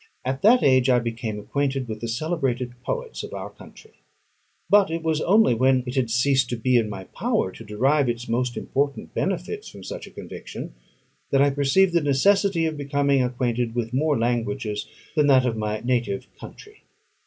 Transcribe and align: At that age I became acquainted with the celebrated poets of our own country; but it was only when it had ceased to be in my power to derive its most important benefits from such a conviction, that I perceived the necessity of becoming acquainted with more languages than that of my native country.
At 0.25 0.41
that 0.41 0.63
age 0.63 0.89
I 0.89 0.97
became 0.97 1.37
acquainted 1.39 1.87
with 1.87 2.01
the 2.01 2.07
celebrated 2.07 2.73
poets 2.83 3.21
of 3.21 3.35
our 3.35 3.51
own 3.51 3.55
country; 3.55 4.01
but 4.67 4.89
it 4.89 5.03
was 5.03 5.21
only 5.21 5.53
when 5.53 5.83
it 5.85 5.93
had 5.93 6.09
ceased 6.09 6.49
to 6.49 6.55
be 6.57 6.75
in 6.75 6.89
my 6.89 7.03
power 7.03 7.51
to 7.51 7.63
derive 7.63 8.09
its 8.09 8.27
most 8.27 8.57
important 8.57 9.13
benefits 9.13 9.69
from 9.69 9.83
such 9.83 10.07
a 10.07 10.09
conviction, 10.09 10.73
that 11.29 11.43
I 11.43 11.51
perceived 11.51 11.93
the 11.93 12.01
necessity 12.01 12.65
of 12.65 12.77
becoming 12.77 13.21
acquainted 13.21 13.75
with 13.75 13.93
more 13.93 14.17
languages 14.17 14.87
than 15.15 15.27
that 15.27 15.45
of 15.45 15.55
my 15.55 15.81
native 15.85 16.25
country. 16.39 16.81